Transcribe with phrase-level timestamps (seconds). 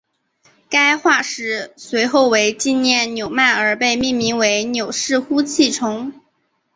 [0.67, 6.11] 该化石随后为纪念纽曼而被命名为纽氏呼气虫。